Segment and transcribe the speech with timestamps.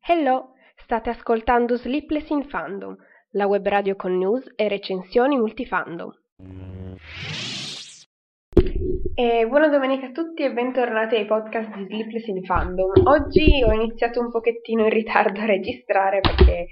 [0.00, 2.96] Hello, state ascoltando Sleepless in Fandom,
[3.30, 6.10] la web radio con news e recensioni multifandom.
[9.14, 12.90] E buona domenica a tutti e bentornati ai podcast di Sleepless in Fandom.
[13.04, 16.66] Oggi ho iniziato un pochettino in ritardo a registrare perché,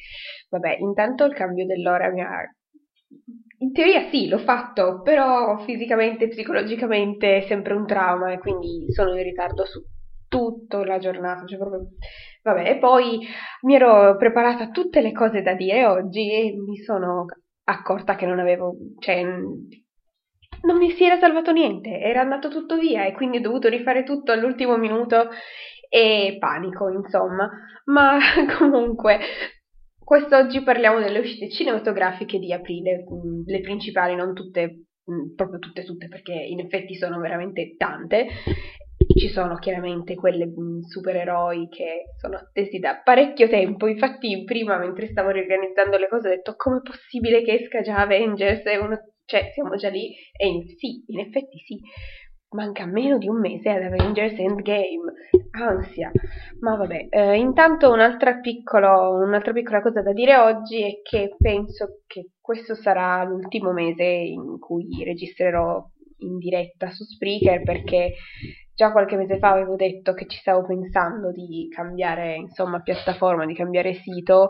[0.51, 2.41] vabbè, intanto il cambio dell'ora mi ha
[3.59, 8.93] in teoria sì, l'ho fatto, però fisicamente e psicologicamente è sempre un trauma e quindi
[8.93, 9.83] sono in ritardo su
[10.29, 11.89] tutta la giornata, cioè proprio...
[12.43, 13.21] Vabbè, e poi
[13.63, 17.25] mi ero preparata tutte le cose da dire oggi e mi sono
[17.65, 23.07] accorta che non avevo, cioè, non mi si era salvato niente, era andato tutto via
[23.07, 25.31] e quindi ho dovuto rifare tutto all'ultimo minuto
[25.89, 27.49] e panico, insomma.
[27.87, 28.19] Ma
[28.59, 29.21] comunque,
[30.05, 35.83] Quest'oggi parliamo delle uscite cinematografiche di aprile, mm, le principali, non tutte, mm, proprio tutte,
[35.83, 38.27] tutte, perché in effetti sono veramente tante.
[39.17, 43.87] Ci sono chiaramente quelle mm, supereroi che sono attesi da parecchio tempo.
[43.87, 48.63] Infatti, prima, mentre stavo riorganizzando le cose, ho detto: com'è possibile che esca già Avengers?
[48.81, 48.99] Uno...
[49.25, 50.13] Cioè, siamo già lì?
[50.37, 50.67] E in...
[50.77, 51.79] sì, in effetti sì
[52.55, 55.13] manca meno di un mese ad Avengers Endgame.
[55.55, 56.11] Ansia.
[56.61, 62.01] Ma vabbè, eh, intanto un'altra, piccolo, un'altra piccola cosa da dire oggi è che penso
[62.07, 65.81] che questo sarà l'ultimo mese in cui registrerò
[66.19, 68.15] in diretta su Spreaker perché
[68.75, 73.55] già qualche mese fa avevo detto che ci stavo pensando di cambiare insomma piattaforma, di
[73.55, 74.49] cambiare sito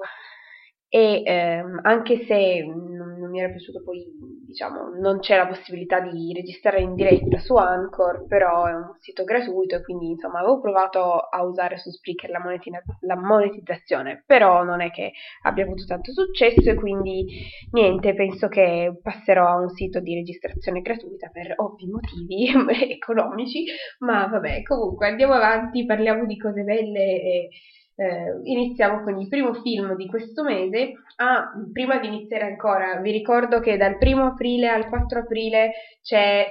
[0.95, 4.07] e ehm, anche se non, non, mi era piaciuto poi,
[4.47, 9.25] diciamo, non c'è la possibilità di registrare in diretta su Anchor, però è un sito
[9.25, 14.63] gratuito e quindi insomma avevo provato a usare su Spreaker la, monetina, la monetizzazione, però
[14.63, 15.11] non è che
[15.43, 17.27] abbia avuto tanto successo e quindi
[17.73, 22.53] niente, penso che passerò a un sito di registrazione gratuita per ovvi motivi
[22.89, 23.65] economici,
[23.99, 27.49] ma vabbè, comunque andiamo avanti, parliamo di cose belle e
[27.97, 30.93] eh, iniziamo con il primo film di questo mese.
[31.17, 35.73] Ah, prima di iniziare ancora, vi ricordo che dal 1 aprile al 4 aprile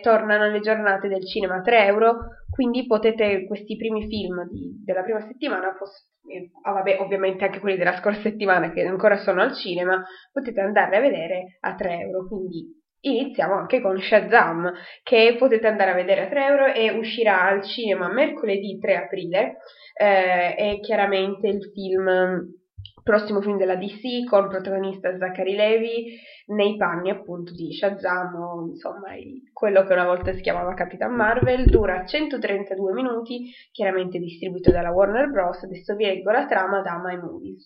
[0.02, 2.18] tornano le giornate del cinema a 3 euro,
[2.50, 7.60] quindi potete questi primi film di, della prima settimana, poss- eh, ah, vabbè, ovviamente anche
[7.60, 12.00] quelli della scorsa settimana che ancora sono al cinema, potete andare a vedere a 3
[12.00, 14.72] euro, quindi iniziamo anche con Shazam,
[15.04, 19.58] che potete andare a vedere a 3 euro e uscirà al cinema mercoledì 3 aprile.
[19.96, 22.62] Eh, è chiaramente il film
[23.04, 29.10] prossimo film della DC con protagonista Zachary Levi nei panni appunto di Shazam o insomma
[29.52, 31.66] quello che una volta si chiamava Capitan Marvel.
[31.66, 35.64] Dura 132 minuti chiaramente distribuito dalla Warner Bros.
[35.64, 37.64] Adesso vi leggo la trama da My Movies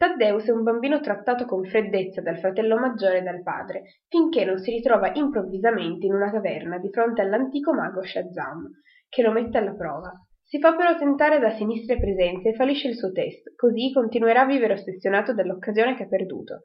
[0.00, 4.56] Taddeus è un bambino trattato con freddezza dal fratello maggiore e dal padre, finché non
[4.56, 8.66] si ritrova improvvisamente in una caverna di fronte all'antico mago Shazam,
[9.10, 10.10] che lo mette alla prova.
[10.42, 14.46] Si fa però tentare da sinistre presenze e fallisce il suo test, così continuerà a
[14.46, 16.62] vivere ossessionato dall'occasione che ha perduto.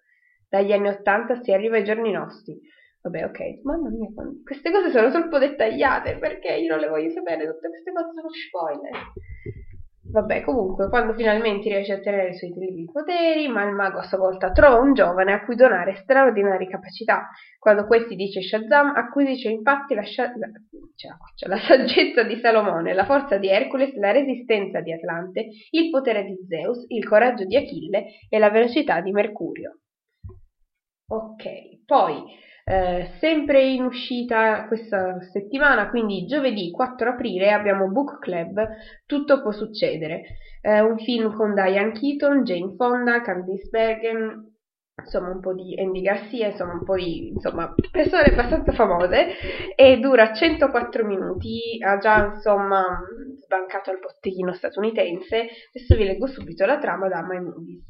[0.48, 2.58] Dagli anni Ottanta si arriva ai giorni nostri.
[3.02, 4.08] Vabbè, ok, mamma mia,
[4.46, 8.30] queste cose sono troppo dettagliate, perché io non le voglio sapere, tutte queste cose sono
[8.30, 9.12] spoiler.
[10.16, 14.04] Vabbè, comunque, quando finalmente riesce a ottenere i suoi terribili poteri, ma il mago a
[14.04, 17.28] sua volta trova un giovane a cui donare straordinarie capacità.
[17.60, 20.48] Quando questi dice Shazam, acquisisce infatti la, scia- la,
[20.96, 26.24] cioè, la saggezza di Salomone, la forza di Hercules, la resistenza di Atlante, il potere
[26.24, 29.80] di Zeus, il coraggio di Achille e la velocità di Mercurio.
[31.08, 32.24] Ok, poi
[32.68, 38.68] eh, sempre in uscita questa settimana, quindi giovedì 4 aprile abbiamo Book Club,
[39.06, 40.24] Tutto può succedere,
[40.62, 44.56] eh, un film con Diane Keaton, Jane Fonda, Candice Bergen,
[45.00, 49.28] insomma un po' di Andy Garcia, insomma un po' di insomma, persone abbastanza famose
[49.76, 52.84] e dura 104 minuti, ha già insomma
[53.44, 55.36] sbancato il botteghino statunitense,
[55.72, 57.84] adesso vi leggo subito la trama da My Movies.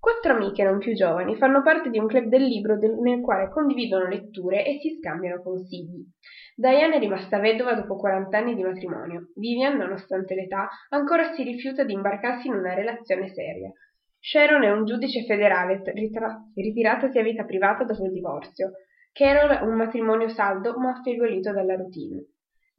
[0.00, 3.50] Quattro amiche non più giovani fanno parte di un club del libro del, nel quale
[3.50, 6.06] condividono letture e si scambiano consigli.
[6.54, 9.32] Diane è rimasta vedova dopo 40 anni di matrimonio.
[9.34, 13.72] Vivian, nonostante l'età, ancora si rifiuta di imbarcarsi in una relazione seria.
[14.20, 18.72] Sharon è un giudice federale ritra- ritiratasi a vita privata dopo il divorzio.
[19.12, 22.24] Carol è un matrimonio saldo ma affievolito dalla routine.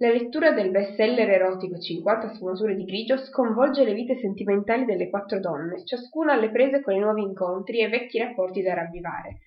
[0.01, 5.41] La lettura del bestseller erotico "Cinquanta sfumature di grigio" sconvolge le vite sentimentali delle quattro
[5.41, 9.39] donne, ciascuna alle prese con i nuovi incontri e vecchi rapporti da ravvivare.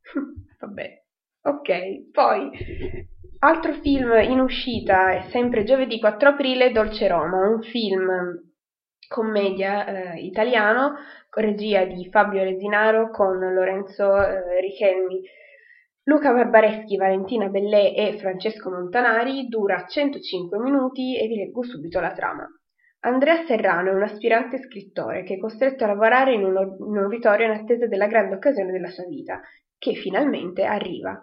[0.60, 1.02] Vabbè.
[1.42, 2.50] Ok, poi
[3.40, 8.08] altro film in uscita sempre giovedì 4 aprile, Dolce Roma, un film
[9.06, 10.94] commedia eh, italiano,
[11.34, 15.20] regia di Fabio Resinaro con Lorenzo eh, Richelmi
[16.06, 22.12] Luca Barbareschi, Valentina Bellè e Francesco Montanari dura 105 minuti e vi leggo subito la
[22.12, 22.46] trama.
[23.00, 27.46] Andrea Serrano è un aspirante scrittore che è costretto a lavorare in un, un auditorio
[27.46, 29.40] in attesa della grande occasione della sua vita,
[29.78, 31.18] che finalmente arriva.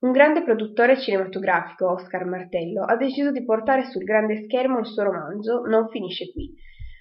[0.00, 5.04] Un grande produttore cinematografico, Oscar Martello, ha deciso di portare sul grande schermo il suo
[5.04, 6.52] romanzo Non finisce qui,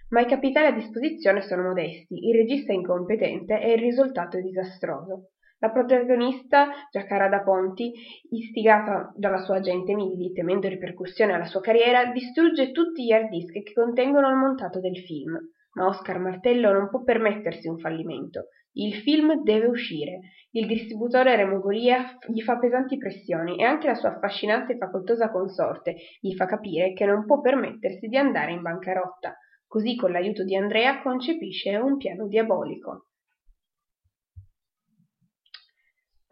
[0.10, 4.42] ma i capitali a disposizione sono modesti, il regista è incompetente e il risultato è
[4.42, 5.30] disastroso.
[5.64, 7.94] La protagonista, Giacarada Ponti,
[8.32, 13.54] istigata dalla sua agente Milly, temendo ripercussioni alla sua carriera, distrugge tutti gli hard disk
[13.54, 15.40] che contengono il montato del film.
[15.76, 18.48] Ma Oscar Martello non può permettersi un fallimento.
[18.74, 20.20] Il film deve uscire.
[20.52, 25.32] Il distributore Remo Golia gli fa pesanti pressioni e anche la sua affascinante e facoltosa
[25.32, 29.38] consorte gli fa capire che non può permettersi di andare in bancarotta.
[29.66, 33.06] Così, con l'aiuto di Andrea, concepisce un piano diabolico.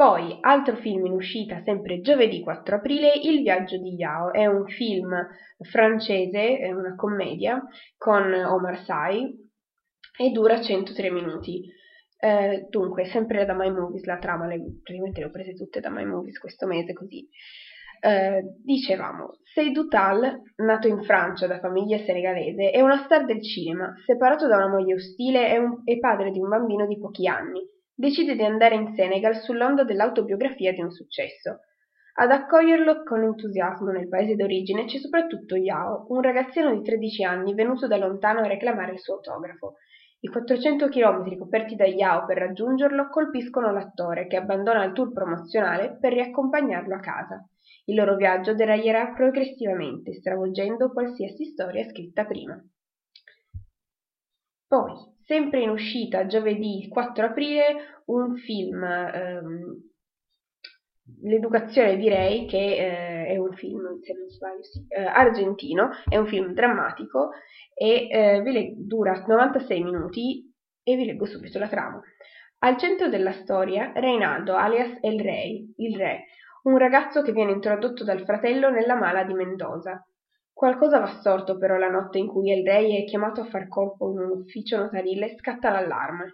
[0.01, 4.33] Poi, altro film in uscita sempre giovedì 4 aprile, Il viaggio di Yao.
[4.33, 5.15] È un film
[5.59, 7.63] francese, è una commedia
[7.97, 9.31] con Omar Sy
[10.17, 11.69] e dura 103 minuti.
[12.17, 15.91] Eh, dunque, sempre da My Movies la trama, le, praticamente le ho prese tutte da
[15.91, 17.29] My Movies questo mese così.
[17.99, 23.93] Eh, dicevamo, Seydou Tal, nato in Francia da famiglia senegalese, è una star del cinema,
[24.03, 27.61] separato da una moglie ostile e, un, e padre di un bambino di pochi anni
[28.01, 31.59] decide di andare in Senegal sull'onda dell'autobiografia di un successo.
[32.15, 37.53] Ad accoglierlo con entusiasmo nel paese d'origine c'è soprattutto Yao, un ragazzino di 13 anni
[37.53, 39.75] venuto da lontano a reclamare il suo autografo.
[40.21, 45.97] I 400 chilometri coperti da Yao per raggiungerlo colpiscono l'attore, che abbandona il tour promozionale
[45.99, 47.47] per riaccompagnarlo a casa.
[47.85, 52.59] Il loro viaggio deraglierà progressivamente, stravolgendo qualsiasi storia scritta prima.
[54.67, 54.93] Poi,
[55.31, 59.89] sempre in uscita giovedì 4 aprile, un film, ehm,
[61.23, 66.25] L'educazione direi che eh, è un film, se non sbaglio, sì, eh, argentino, è un
[66.25, 67.31] film drammatico
[67.73, 70.49] e eh, le- dura 96 minuti
[70.83, 72.01] e vi leggo subito la trama.
[72.59, 76.25] Al centro della storia Reinaldo, alias El Rey, il re,
[76.63, 80.05] un ragazzo che viene introdotto dal fratello nella mala di Mendoza.
[80.61, 84.11] Qualcosa va storto però la notte in cui il re è chiamato a far colpo
[84.11, 86.33] in un ufficio notarile scatta l'allarme.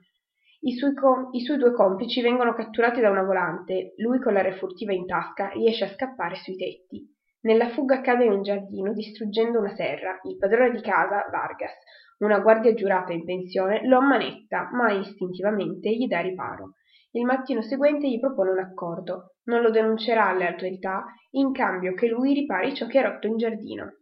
[0.63, 4.41] I suoi, com- I suoi, due complici vengono catturati da una volante, lui con la
[4.41, 7.09] refurtiva in tasca riesce a scappare sui tetti.
[7.43, 10.19] Nella fuga cade in un giardino distruggendo una serra.
[10.23, 11.77] Il padrone di casa, Vargas,
[12.17, 16.73] una guardia giurata in pensione, lo ammanetta, ma istintivamente gli dà riparo.
[17.11, 19.35] Il mattino seguente gli propone un accordo.
[19.45, 23.37] Non lo denuncerà alle autorità, in cambio che lui ripari ciò che è rotto in
[23.37, 23.93] giardino.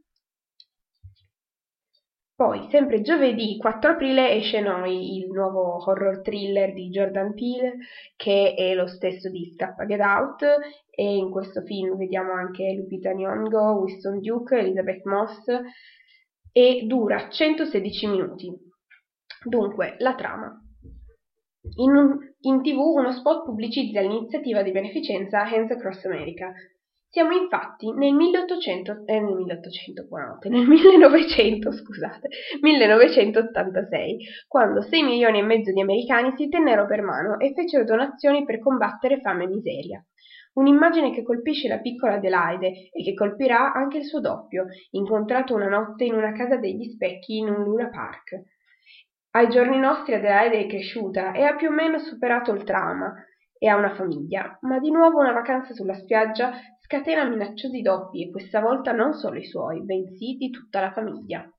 [2.36, 7.78] Poi, sempre giovedì 4 aprile, esce Noi, il nuovo horror thriller di Jordan Peele,
[8.18, 10.44] che è lo stesso di Scappa Get Out,
[10.90, 15.46] e in questo film vediamo anche Lupita Nyong'o, Winston Duke, Elizabeth Moss,
[16.52, 18.54] e dura 116 minuti.
[19.46, 20.62] Dunque, la trama.
[21.78, 26.52] In, un, in tv uno spot pubblicizza l'iniziativa di beneficenza Hands Across America,
[27.15, 32.27] siamo infatti nel 1800, eh, nel 1800, buonanotte, nel 1900, scusate,
[32.59, 34.17] 1986,
[34.50, 38.60] quando 6 milioni e mezzo di americani si tennero per mano e fecero donazioni per
[38.60, 40.05] combattere fame e miseria.
[40.55, 45.69] Un'immagine che colpisce la piccola Adelaide e che colpirà anche il suo doppio, incontrato una
[45.69, 48.41] notte in una casa degli specchi in un Luna Park.
[49.31, 53.13] Ai giorni nostri Adelaide è cresciuta e ha più o meno superato il trauma
[53.57, 56.51] e ha una famiglia, ma di nuovo una vacanza sulla spiaggia
[56.86, 61.50] scatena minacciosi doppi e questa volta non solo i suoi, bensì di tutta la famiglia.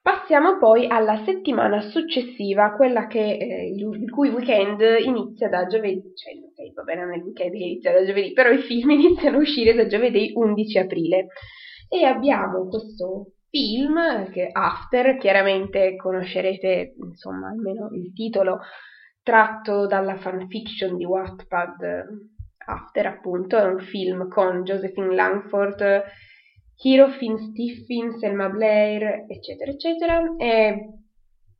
[0.00, 6.32] Passiamo poi alla settimana successiva, quella che, eh, il, cui weekend inizia da giovedì, cioè
[6.34, 9.36] ok, va bene, non è il weekend che inizia da giovedì, però i film iniziano
[9.36, 11.26] a uscire da giovedì 11 aprile.
[11.88, 18.60] E abbiamo questo film che After, chiaramente conoscerete insomma almeno il titolo
[19.22, 26.02] tratto dalla fanfiction di Wattpad After, appunto, è un film con Josephine Langford,
[26.82, 30.34] Hero Finn Stiffin, Selma Blair, eccetera, eccetera.
[30.38, 31.02] E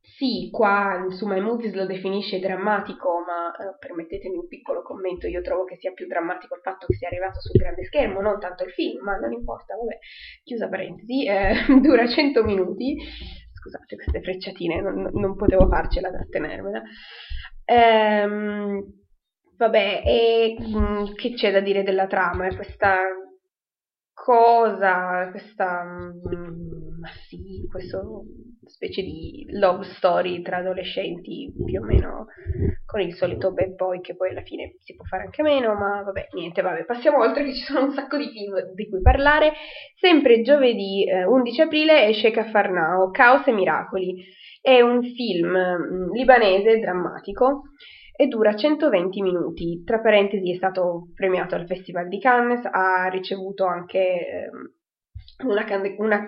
[0.05, 5.41] sì, qua su My Movies lo definisce drammatico, ma eh, permettetemi un piccolo commento, io
[5.41, 8.63] trovo che sia più drammatico il fatto che sia arrivato sul grande schermo, non tanto
[8.65, 9.97] il film, ma non importa, vabbè,
[10.43, 12.97] chiusa parentesi, eh, dura 100 minuti,
[13.53, 16.81] scusate queste frecciatine, non, non potevo farcela trattenermela.
[17.65, 19.02] Ehm,
[19.63, 22.47] Vabbè, e mh, mm, che c'è da dire della trama?
[22.47, 22.97] È questa
[24.13, 28.25] cosa, questa mm, ma sì, questo
[28.65, 32.25] specie di love story tra adolescenti più o meno
[32.85, 36.01] con il solito bad boy che poi alla fine si può fare anche meno, ma
[36.03, 39.53] vabbè, niente, vabbè, passiamo oltre che ci sono un sacco di film di cui parlare.
[39.95, 44.25] Sempre giovedì eh, 11 aprile esce Cafarnao, Caos e Miracoli.
[44.59, 47.61] È un film mm, libanese drammatico
[48.15, 49.83] e dura 120 minuti.
[49.83, 54.49] Tra parentesi è stato premiato al Festival di Cannes, ha ricevuto anche eh,
[55.45, 55.65] una,
[55.97, 56.27] una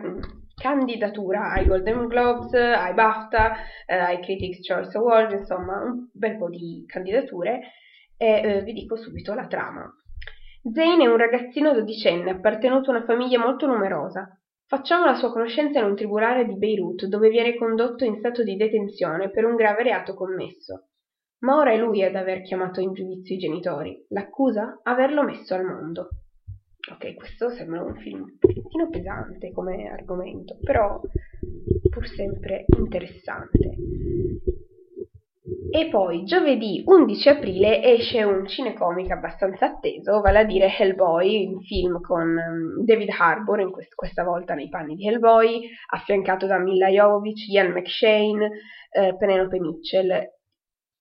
[0.55, 3.53] candidatura ai Golden Globes, ai BAFTA,
[3.85, 7.59] eh, ai Critics' Choice Awards, insomma un bel po' di candidature
[8.17, 9.87] e eh, vi dico subito la trama.
[10.73, 14.27] Zane è un ragazzino dodicenne appartenuto a una famiglia molto numerosa.
[14.67, 18.55] Facciamo la sua conoscenza in un tribunale di Beirut dove viene condotto in stato di
[18.55, 20.87] detenzione per un grave reato commesso.
[21.39, 24.05] Ma ora è lui ad aver chiamato in giudizio i genitori.
[24.09, 24.79] L'accusa?
[24.83, 26.09] Averlo messo al mondo.
[26.91, 31.01] Ok, questo sembra un film un pochettino pesante come argomento, però
[31.89, 33.75] pur sempre interessante.
[35.71, 41.61] E poi giovedì 11 aprile esce un cinecomic abbastanza atteso, vale a dire Hellboy, un
[41.61, 46.59] film con um, David Harbour, in quest- questa volta nei panni di Hellboy, affiancato da
[46.59, 48.49] Mila Jovovich, Ian McShane,
[48.91, 50.34] eh, Penelope Mitchell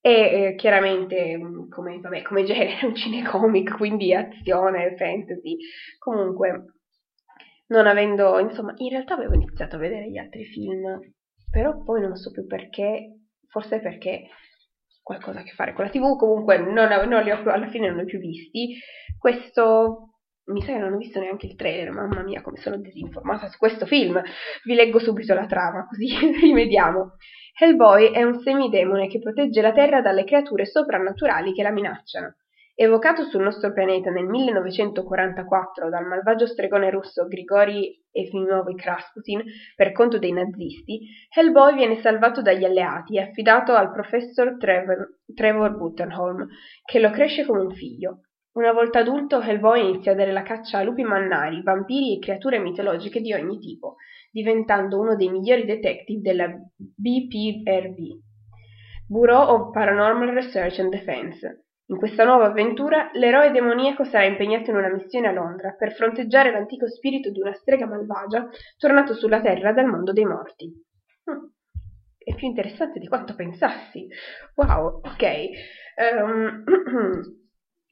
[0.07, 5.57] e eh, chiaramente mm, come, vabbè, come genere è un cinecomic, quindi azione, fantasy.
[5.99, 6.75] Comunque,
[7.69, 11.01] non avendo, insomma, in realtà avevo iniziato a vedere gli altri film,
[11.51, 14.29] però poi non so più perché, forse perché
[15.03, 17.97] qualcosa a che fare con la tv, comunque non, non li ho, alla fine non
[17.97, 18.77] li ho più visti.
[19.19, 20.11] Questo
[20.49, 23.57] mi sa che non ho visto neanche il trailer, mamma mia come sono disinformata su
[23.57, 24.23] questo film.
[24.65, 26.09] Vi leggo subito la trama, così
[26.45, 27.17] rimediamo.
[27.57, 32.35] Hellboy è un semidemone che protegge la Terra dalle creature soprannaturali che la minacciano.
[32.75, 39.45] Evocato sul nostro pianeta nel 1944 dal malvagio stregone russo Grigori Efimovic Rasputin
[39.77, 45.77] per conto dei nazisti, Hellboy viene salvato dagli alleati e affidato al professor Trevor, Trevor
[45.77, 46.49] Buttenholm,
[46.85, 48.23] che lo cresce come un figlio.
[48.55, 52.61] Una volta adulto, Hellboy inizia a dare la caccia a lupi mannari, vampiri e creature
[52.61, 53.97] mitologiche di ogni tipo,
[54.31, 56.47] diventando uno dei migliori detective della
[56.77, 58.17] BPRD,
[59.09, 61.65] Bureau of Paranormal Research and Defense.
[61.87, 66.53] In questa nuova avventura, l'eroe demoniaco sarà impegnato in una missione a Londra per fronteggiare
[66.53, 70.73] l'antico spirito di una strega malvagia tornato sulla Terra dal mondo dei morti.
[71.25, 71.51] Hm.
[72.19, 74.07] È più interessante di quanto pensassi.
[74.55, 75.49] Wow, ok.
[75.97, 76.65] Um,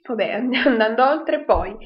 [0.03, 0.31] vabbè,
[0.67, 1.77] andando oltre, poi,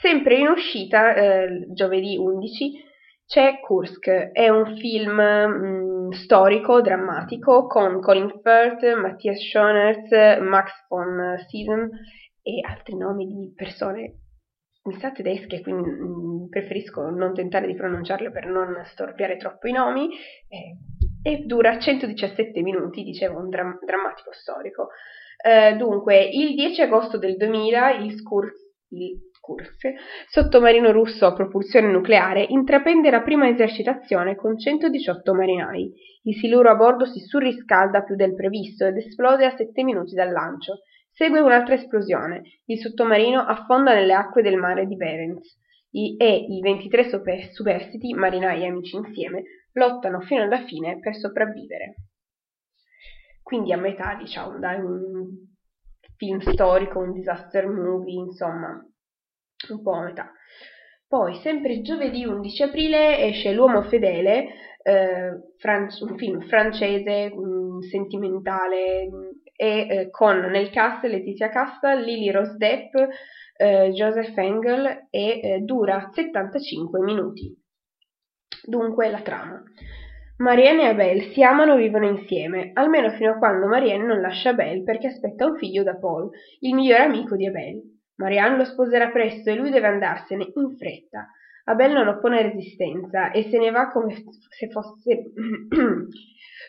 [0.00, 2.92] sempre in uscita, eh, giovedì 11,
[3.26, 10.70] c'è Kursk, è un film mh, mm, storico, drammatico, con Colin Firth, Matthias Schoenertz, Max
[10.88, 11.88] von Sydow
[12.42, 14.18] e altri nomi di persone,
[14.84, 19.68] mi sa tedesche, quindi mh, mm, preferisco non tentare di pronunciarle per non storpiare troppo
[19.68, 20.10] i nomi,
[20.48, 20.76] eh,
[21.26, 24.88] e dura 117 minuti, dicevo, un dram- drammatico storico.
[25.42, 28.54] Eh, dunque, il 10 agosto del 2000 il Kursk,
[28.90, 29.92] il Kursk,
[30.28, 35.92] sottomarino russo a propulsione nucleare, intraprende la prima esercitazione con 118 marinai.
[36.22, 40.32] Il siluro a bordo si surriscalda più del previsto ed esplode a 7 minuti dal
[40.32, 40.78] lancio.
[41.10, 42.42] Segue un'altra esplosione.
[42.64, 45.58] Il sottomarino affonda nelle acque del mare di Barents
[45.90, 51.14] I, e i 23 super, superstiti, marinai e amici insieme, lottano fino alla fine per
[51.14, 51.94] sopravvivere.
[53.44, 55.28] Quindi a metà, diciamo, da un
[56.16, 58.82] film storico, un disaster movie, insomma,
[59.68, 60.32] un po' a metà.
[61.06, 64.46] Poi, sempre giovedì 11 aprile, esce L'uomo fedele,
[64.82, 71.94] eh, fran- un film francese, mh, sentimentale, mh, e eh, con nel cast Letizia Casta,
[71.94, 72.94] Lily Rose Depp,
[73.56, 77.54] eh, Joseph Engel e eh, dura 75 minuti.
[78.66, 79.62] Dunque la trama.
[80.36, 84.50] Marianne e Abel si amano e vivono insieme, almeno fino a quando Marianne non lascia
[84.50, 86.28] Abel perché aspetta un figlio da Paul,
[86.60, 87.80] il migliore amico di Abel.
[88.16, 91.28] Marianne lo sposerà presto e lui deve andarsene in fretta.
[91.66, 95.22] Abel non oppone resistenza e se ne va come se fosse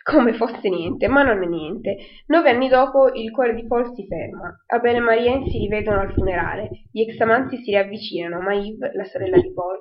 [0.04, 1.98] come fosse niente, ma non è niente.
[2.28, 4.64] Nove anni dopo il cuore di Paul si ferma.
[4.68, 6.70] Abel e Marianne si rivedono al funerale.
[6.92, 9.80] Gli ex amanti si riavvicinano, ma Yves, la sorella di Paul,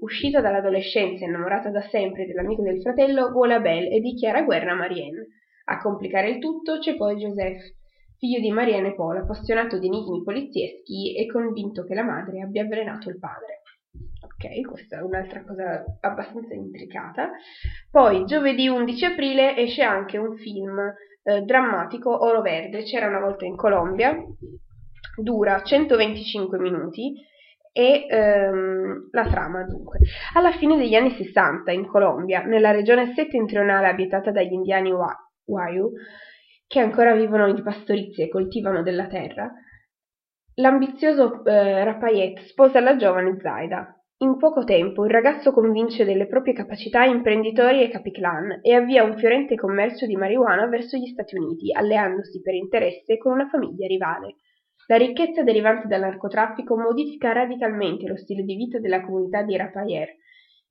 [0.00, 4.76] uscita dall'adolescenza e innamorata da sempre dell'amico del fratello, vuole Abel e dichiara guerra a
[4.76, 5.26] Marianne.
[5.64, 7.74] A complicare il tutto c'è poi Joseph,
[8.18, 13.08] figlio di Marianne Polo, appassionato di enigmi polizieschi e convinto che la madre abbia avvelenato
[13.08, 13.62] il padre.
[14.20, 17.30] Ok, questa è un'altra cosa abbastanza intricata.
[17.90, 20.78] Poi, giovedì 11 aprile, esce anche un film
[21.22, 24.14] eh, drammatico, Oro Verde, c'era una volta in Colombia,
[25.16, 27.14] dura 125 minuti
[27.76, 29.98] e ehm, la trama dunque.
[30.32, 34.94] Alla fine degli anni 60 in Colombia, nella regione settentrionale abitata dagli indiani
[35.44, 35.92] Wayu,
[36.66, 39.52] che ancora vivono di pastorizia e coltivano della terra,
[40.54, 43.90] l'ambizioso eh, Rapayet sposa la giovane Zaida.
[44.20, 49.18] In poco tempo il ragazzo convince delle proprie capacità imprenditori e capiclan e avvia un
[49.18, 54.36] fiorente commercio di marijuana verso gli Stati Uniti, alleandosi per interesse con una famiglia rivale.
[54.88, 60.18] La ricchezza derivante dal narcotraffico modifica radicalmente lo stile di vita della comunità di Rapayere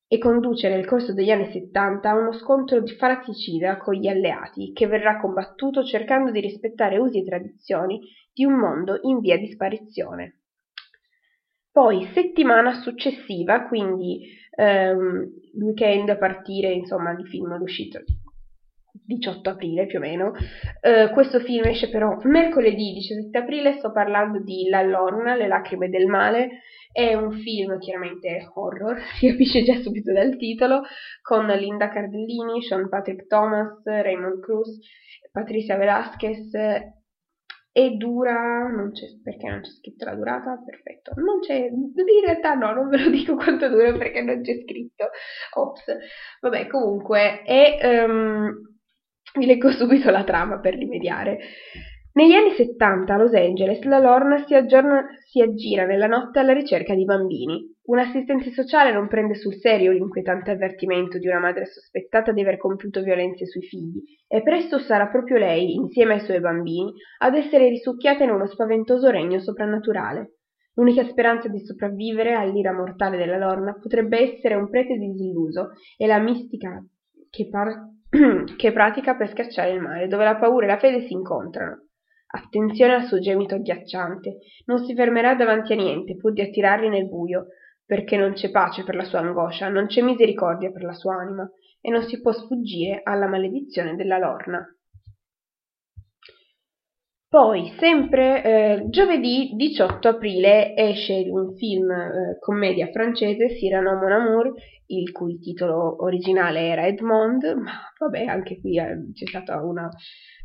[0.07, 4.87] e conduce nel corso degli anni settanta a uno scontro fratricida con gli alleati, che
[4.87, 7.99] verrà combattuto cercando di rispettare usi e tradizioni
[8.31, 10.39] di un mondo in via di sparizione.
[11.71, 15.29] Poi, settimana successiva, quindi ehm,
[15.59, 18.01] weekend a partire insomma di film d'uscita
[19.05, 20.31] 18 aprile più o meno.
[20.81, 25.89] Uh, questo film esce però mercoledì 17 aprile, sto parlando di La Lorna, Le lacrime
[25.89, 26.61] del male.
[26.91, 30.83] È un film chiaramente horror, si capisce già subito dal titolo,
[31.21, 34.79] con Linda Cardellini, Sean Patrick Thomas, Raymond Cruz,
[35.31, 36.53] Patricia Velasquez
[37.77, 40.63] e dura, non c'è, perché non c'è scritto la durata?
[40.65, 41.91] Perfetto, non c'è, in
[42.23, 45.09] realtà no, non ve lo dico quanto dura perché non c'è scritto,
[45.55, 45.83] ops,
[46.39, 48.74] vabbè comunque è um,
[49.37, 51.39] vi leggo subito la trama per rimediare.
[52.13, 56.53] Negli anni 70 a Los Angeles la Lorna si, aggiorna, si aggira nella notte alla
[56.53, 57.73] ricerca di bambini.
[57.87, 62.55] Un assistente sociale non prende sul serio l'inquietante avvertimento di una madre sospettata di aver
[62.55, 67.67] compiuto violenze sui figli e presto sarà proprio lei, insieme ai suoi bambini, ad essere
[67.67, 70.35] risucchiata in uno spaventoso regno soprannaturale.
[70.75, 76.19] L'unica speranza di sopravvivere all'ira mortale della Lorna potrebbe essere un prete disilluso e la
[76.19, 76.81] mistica
[77.29, 77.94] che, par-
[78.55, 81.87] che pratica per scacciare il male, dove la paura e la fede si incontrano.
[82.27, 87.07] Attenzione al suo gemito agghiacciante, non si fermerà davanti a niente pur di attirarli nel
[87.07, 87.47] buio,
[87.85, 91.49] perché non c'è pace per la sua angoscia, non c'è misericordia per la sua anima,
[91.81, 94.65] e non si può sfuggire alla maledizione della lorna.
[97.35, 104.53] Poi, sempre eh, giovedì 18 aprile esce un film eh, commedia francese, Cyrano Mon Amour,
[104.85, 109.89] il cui titolo originale era Edmond, ma vabbè, anche qui eh, c'è stata una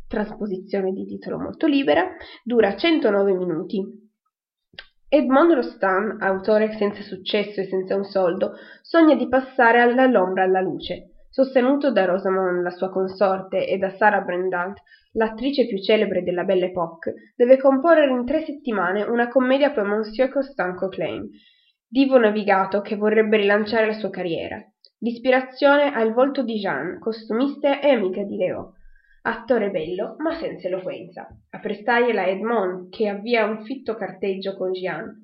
[0.05, 2.05] trasposizione di titolo molto libera,
[2.43, 3.81] dura 109 minuti.
[5.07, 8.51] Edmond Rostand, autore senza successo e senza un soldo,
[8.81, 11.10] sogna di passare dall'ombra alla luce.
[11.33, 14.77] Sostenuto da Rosamond, la sua consorte, e da Sarah Brandant,
[15.13, 20.29] l'attrice più celebre della Belle Époque, deve comporre in tre settimane una commedia per Monsieur
[20.29, 21.29] Constant Coquelin,
[21.87, 24.61] divo navigato che vorrebbe rilanciare la sua carriera.
[24.99, 28.73] L'ispirazione ha il volto di Jeanne, costumista e amica di Leo.
[29.21, 31.29] Attore bello, ma senza eloquenza.
[31.51, 35.20] A prestargliela Edmond, che avvia un fitto carteggio con Jeanne.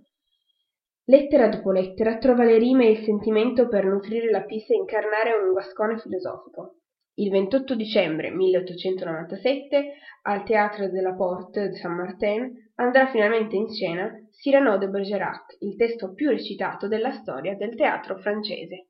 [1.10, 5.32] Lettera dopo lettera trova le rime e il sentimento per nutrire la pista e incarnare
[5.42, 6.80] un guascone filosofico.
[7.14, 9.94] Il 28 dicembre 1897,
[10.24, 15.78] al Théâtre de la Porte de Saint-Martin, andrà finalmente in scena Cyrano de Bergerac, il
[15.78, 18.88] testo più recitato della storia del teatro francese.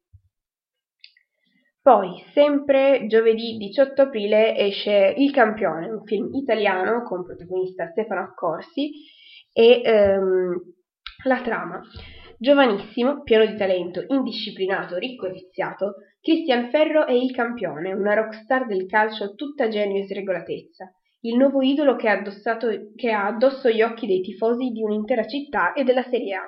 [1.80, 8.90] Poi, sempre giovedì 18 aprile, esce Il Campione, un film italiano con protagonista Stefano Accorsi
[9.54, 10.77] e ehm,
[11.28, 11.82] la trama.
[12.40, 18.66] Giovanissimo, pieno di talento, indisciplinato, ricco e viziato, Cristian Ferro è il campione, una rockstar
[18.66, 22.22] del calcio tutta genio e sregolatezza, il nuovo idolo che ha,
[22.96, 26.44] che ha addosso gli occhi dei tifosi di un'intera città e della Serie A.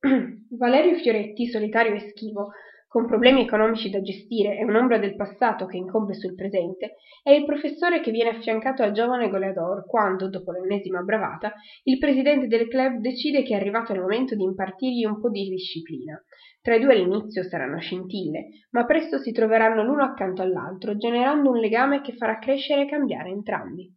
[0.56, 2.52] Valerio Fioretti, solitario e schivo,
[2.88, 7.44] con problemi economici da gestire e un'ombra del passato che incombe sul presente, è il
[7.44, 11.52] professore che viene affiancato al giovane goleador quando, dopo l'ennesima bravata,
[11.84, 15.50] il presidente del club decide che è arrivato il momento di impartirgli un po' di
[15.50, 16.20] disciplina.
[16.62, 21.58] Tra i due all'inizio saranno scintille, ma presto si troveranno l'uno accanto all'altro, generando un
[21.58, 23.94] legame che farà crescere e cambiare entrambi.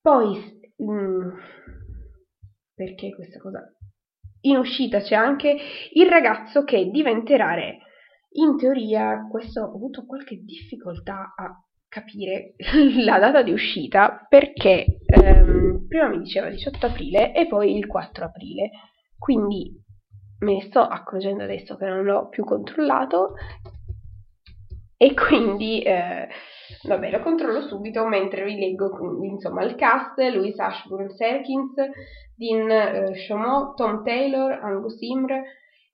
[0.00, 1.30] Poi, mh, mm,
[2.74, 3.72] perché questa cosa?
[4.42, 5.56] In uscita c'è anche
[5.92, 7.78] il ragazzo che diventerà re.
[8.32, 12.54] In teoria, questo ho avuto qualche difficoltà a capire
[13.04, 18.24] la data di uscita perché ehm, prima mi diceva 18 aprile e poi il 4
[18.24, 18.70] aprile.
[19.18, 19.72] Quindi
[20.40, 23.34] me ne sto accorgendo adesso che non l'ho più controllato
[24.98, 26.28] e quindi eh,
[26.82, 28.90] vabbè lo controllo subito mentre vi leggo
[29.22, 31.74] insomma il cast Louis Ashburn Serkins
[32.34, 35.44] Dean eh, Chaumont, Tom Taylor, Angus Imre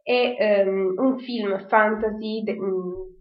[0.03, 3.14] è um, un film fantasy de- um,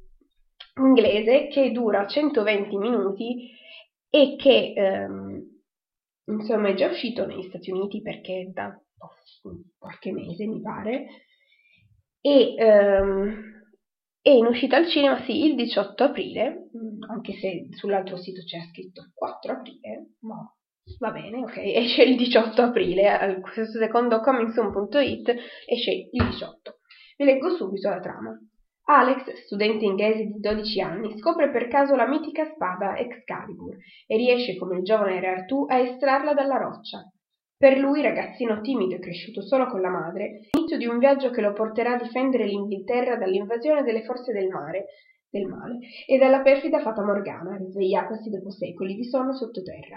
[0.75, 3.51] inglese che dura 120 minuti
[4.09, 5.41] e che um,
[6.25, 8.77] insomma è già uscito negli Stati Uniti perché da
[9.77, 11.07] qualche mese mi pare,
[12.21, 13.52] e um,
[14.23, 18.61] è in uscita al cinema, sì, il 18 aprile, mm, anche se sull'altro sito c'è
[18.71, 20.37] scritto 4 aprile, ma
[20.99, 25.35] va bene, ok, esce il 18 aprile, questo secondo comingsoon.it
[25.67, 26.79] esce il 18.
[27.17, 28.39] Vi leggo subito la trama.
[28.85, 33.75] Alex, studente inglese di 12 anni, scopre per caso la mitica spada Excalibur
[34.07, 37.03] e riesce come il giovane Re Artù a estrarla dalla roccia.
[37.63, 41.39] Per lui, ragazzino timido e cresciuto solo con la madre, l'inizio di un viaggio che
[41.39, 44.87] lo porterà a difendere l'Inghilterra dall'invasione delle forze del mare,
[45.29, 49.95] del male, e dalla perfida fata Morgana, risvegliatasi dopo secoli di sonno sottoterra.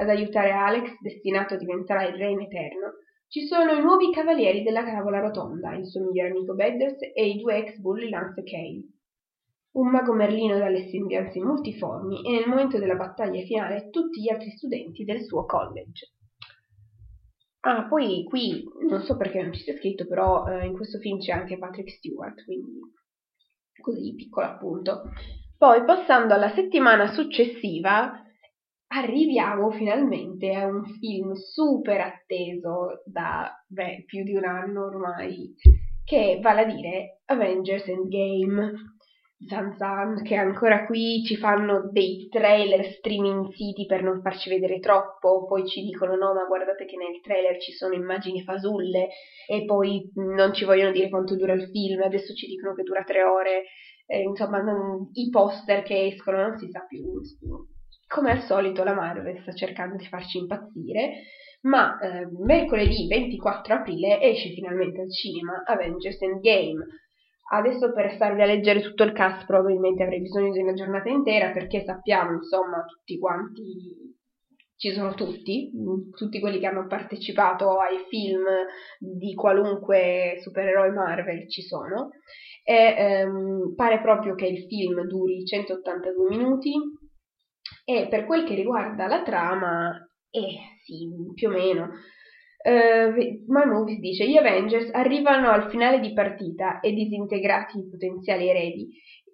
[0.00, 2.96] Ad aiutare Alex, destinato a diventare il re in eterno,
[3.28, 7.38] ci sono i nuovi cavalieri della tavola rotonda, il suo migliore amico Bedders e i
[7.38, 8.84] due ex bulli Lance e Kale.
[9.78, 14.50] Un mago merlino dalle sembianze multiformi e nel momento della battaglia finale tutti gli altri
[14.50, 16.12] studenti del suo college.
[17.60, 21.18] Ah, poi qui non so perché non ci sia scritto, però eh, in questo film
[21.18, 22.78] c'è anche Patrick Stewart, quindi
[23.80, 25.02] così piccolo appunto.
[25.56, 28.22] Poi passando alla settimana successiva,
[28.88, 35.54] arriviamo finalmente a un film super atteso da beh, più di un anno ormai,
[36.04, 38.72] che vale a dire Avengers Endgame.
[39.46, 44.80] Zan Zan che ancora qui ci fanno dei trailer streaming siti per non farci vedere
[44.80, 49.08] troppo, poi ci dicono no ma guardate che nel trailer ci sono immagini fasulle.
[49.46, 53.04] E poi non ci vogliono dire quanto dura il film, adesso ci dicono che dura
[53.04, 53.64] tre ore,
[54.06, 57.04] eh, insomma non, i poster che escono non si sa più.
[58.08, 61.22] Come al solito la Marvel sta cercando di farci impazzire,
[61.62, 66.86] ma eh, mercoledì 24 aprile esce finalmente al cinema Avengers Endgame
[67.50, 71.50] Adesso per starvi a leggere tutto il cast probabilmente avrei bisogno di una giornata intera
[71.50, 74.16] perché sappiamo, insomma, tutti quanti
[74.76, 75.72] ci sono tutti,
[76.14, 78.44] tutti quelli che hanno partecipato ai film
[78.98, 82.10] di qualunque supereroe Marvel ci sono.
[82.62, 86.72] E ehm, pare proprio che il film duri 182 minuti
[87.84, 91.88] e per quel che riguarda la trama, eh sì, più o meno,
[92.60, 93.14] Uh,
[93.46, 98.90] My Movies dice gli Avengers arrivano al finale di partita e disintegrati i potenziali eredi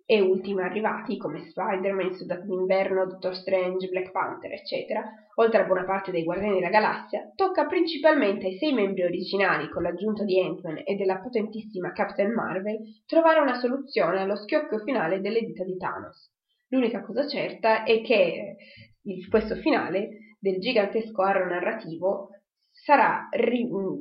[0.07, 5.03] e ultimi arrivati come Spider-Man, Soldato d'Inverno, Doctor Strange, Black Panther, eccetera,
[5.37, 9.83] oltre a buona parte dei Guardiani della Galassia, tocca principalmente ai sei membri originali con
[9.83, 15.41] l'aggiunta di Ant-Man e della potentissima Captain Marvel trovare una soluzione allo schiocco finale delle
[15.41, 16.31] dita di Thanos.
[16.69, 18.57] L'unica cosa certa è che
[19.31, 22.29] questo finale del gigantesco arro narrativo
[22.75, 23.99] sarà ri- mm,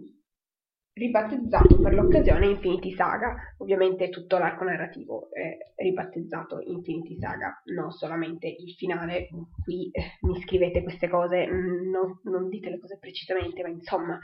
[0.94, 3.36] ribattezzato per l'occasione Infinity Saga.
[3.60, 9.30] Ovviamente tutto l'arco narrativo è ribattezzato Infinity Saga, non solamente il finale.
[9.64, 14.20] Qui eh, mi scrivete queste cose, mm, non, non dite le cose precisamente, ma insomma,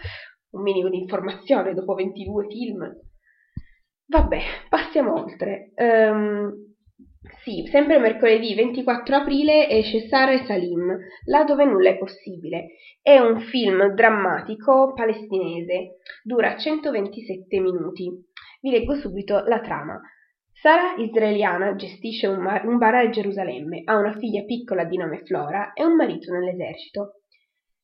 [0.51, 2.97] un minimo di informazione dopo 22 film.
[4.07, 5.71] Vabbè, passiamo oltre.
[5.75, 6.69] Um,
[7.43, 12.75] sì, sempre mercoledì 24 aprile esce Sara e Salim, là dove nulla è possibile.
[13.01, 18.09] È un film drammatico palestinese, dura 127 minuti.
[18.61, 19.99] Vi leggo subito la trama.
[20.53, 25.83] Sara, israeliana, gestisce un, bar a Gerusalemme, ha una figlia piccola di nome Flora e
[25.83, 27.18] un marito nell'esercito.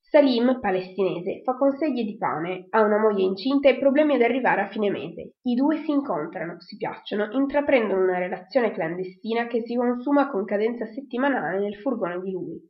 [0.08, 4.70] Salim, palestinese, fa consegli di pane, ha una moglie incinta e problemi ad arrivare a
[4.70, 5.34] fine mese.
[5.42, 10.86] I due si incontrano, si piacciono, intraprendono una relazione clandestina che si consuma con cadenza
[10.86, 12.62] settimanale nel furgone di lui.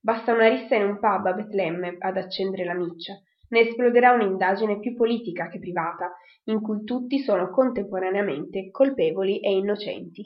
[0.00, 3.14] Basta una rissa in un pub a Betlemme ad accendere la miccia.
[3.48, 6.12] Ne esploderà un'indagine più politica che privata,
[6.44, 10.22] in cui tutti sono contemporaneamente colpevoli e innocenti.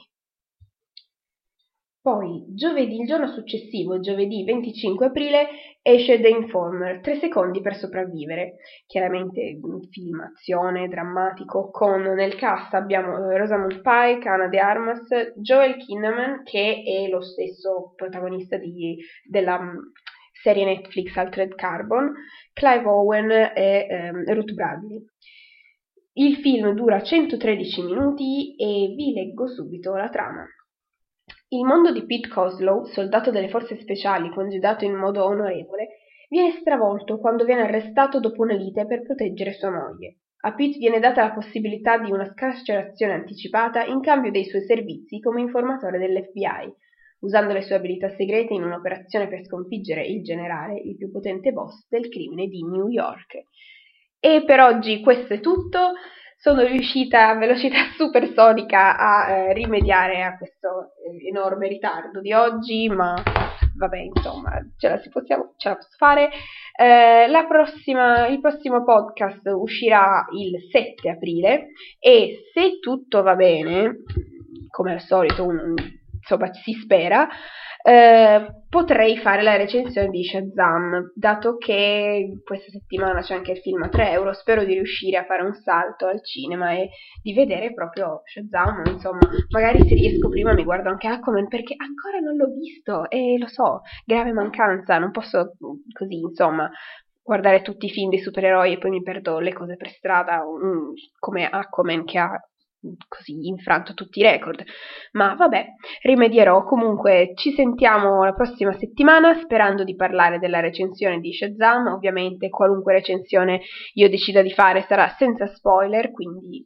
[2.09, 5.49] Poi, giovedì, il giorno successivo, giovedì 25 aprile,
[5.83, 8.55] esce The Informer, Tre secondi per sopravvivere.
[8.87, 15.07] Chiaramente un film azione, drammatico, con nel cast abbiamo eh, Rosamund Pike, Anna De Armas,
[15.37, 18.97] Joel Kinnaman, che è lo stesso protagonista di,
[19.29, 19.77] della mm,
[20.33, 22.11] serie Netflix Altered Carbon,
[22.55, 25.05] Clive Owen e um, Ruth Bradley.
[26.15, 30.49] Il film dura 113 minuti e vi leggo subito la trama.
[31.51, 37.19] Il mondo di Pete Coslow, soldato delle forze speciali congedato in modo onorevole, viene stravolto
[37.19, 40.19] quando viene arrestato dopo una lite per proteggere sua moglie.
[40.43, 45.21] A Pete viene data la possibilità di una scarcerazione anticipata in cambio dei suoi servizi
[45.21, 46.71] come informatore dell'FBI,
[47.21, 51.89] usando le sue abilità segrete in un'operazione per sconfiggere il generale, il più potente boss
[51.89, 53.45] del crimine di New York.
[54.21, 55.93] E per oggi questo è tutto.
[56.39, 60.93] Sono riuscita a velocità supersonica a eh, rimediare a questo
[61.27, 63.21] enorme ritardo di oggi, ma
[63.77, 66.31] vabbè, insomma, ce la, si possiamo, ce la posso fare.
[66.79, 74.03] Eh, la prossima, il prossimo podcast uscirà il 7 aprile e se tutto va bene,
[74.71, 75.75] come al solito, un,
[76.29, 77.27] insomma, si spera,
[77.83, 83.83] eh, potrei fare la recensione di Shazam, dato che questa settimana c'è anche il film
[83.83, 86.91] a 3 euro, spero di riuscire a fare un salto al cinema e
[87.23, 92.19] di vedere proprio Shazam, insomma, magari se riesco prima mi guardo anche Aquaman perché ancora
[92.19, 95.55] non l'ho visto e lo so, grave mancanza, non posso
[95.93, 96.71] così, insomma,
[97.23, 100.93] guardare tutti i film dei supereroi e poi mi perdo le cose per strada, um,
[101.19, 102.39] come Aquaman che ha
[103.09, 104.63] così infranto tutti i record.
[105.13, 105.67] Ma vabbè,
[106.03, 106.65] rimedierò.
[106.65, 111.87] Comunque ci sentiamo la prossima settimana sperando di parlare della recensione di Shazam.
[111.89, 113.61] Ovviamente qualunque recensione
[113.95, 116.65] io decida di fare sarà senza spoiler, quindi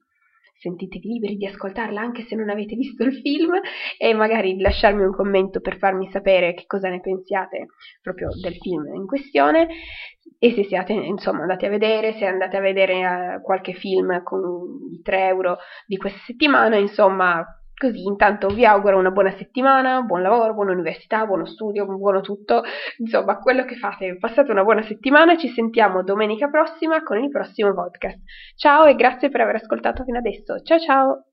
[0.63, 3.61] sentitevi liberi di ascoltarla anche se non avete visto il film
[3.99, 7.67] e magari lasciarmi un commento per farmi sapere che cosa ne pensiate
[8.01, 9.67] proprio del film in questione.
[10.39, 14.41] E se siete insomma andati a vedere, se andate a vedere uh, qualche film con
[14.93, 20.23] i 3 euro di questa settimana, insomma Così intanto vi auguro una buona settimana, buon
[20.23, 22.63] lavoro, buona università, buono studio, buono tutto,
[22.99, 24.17] insomma quello che fate.
[24.19, 28.21] Passate una buona settimana, ci sentiamo domenica prossima con il prossimo podcast.
[28.57, 30.63] Ciao e grazie per aver ascoltato fino adesso.
[30.63, 31.32] Ciao ciao!